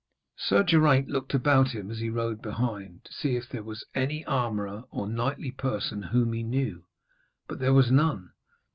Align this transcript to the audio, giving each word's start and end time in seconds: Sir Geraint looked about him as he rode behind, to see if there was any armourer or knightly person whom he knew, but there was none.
Sir 0.35 0.63
Geraint 0.63 1.09
looked 1.09 1.35
about 1.35 1.75
him 1.75 1.91
as 1.91 1.99
he 1.99 2.09
rode 2.09 2.41
behind, 2.41 3.05
to 3.05 3.13
see 3.13 3.35
if 3.35 3.47
there 3.47 3.61
was 3.61 3.85
any 3.93 4.25
armourer 4.25 4.85
or 4.89 5.07
knightly 5.07 5.51
person 5.51 6.01
whom 6.01 6.33
he 6.33 6.41
knew, 6.41 6.85
but 7.47 7.59
there 7.59 7.71
was 7.71 7.91
none. 7.91 8.31